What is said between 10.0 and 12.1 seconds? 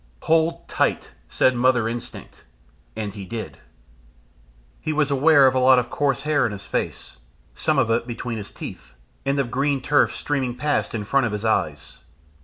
streaming past in front of his eyes.